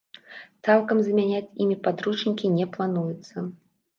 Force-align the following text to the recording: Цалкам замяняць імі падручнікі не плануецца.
Цалкам 0.67 1.01
замяняць 1.07 1.51
імі 1.65 1.77
падручнікі 1.87 2.51
не 2.57 2.65
плануецца. 2.79 3.37